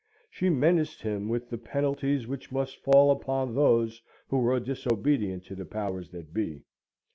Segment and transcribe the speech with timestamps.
[0.31, 5.53] She menaced him with the penalties which must fall upon those who were disobedient to
[5.55, 6.63] the powers that be.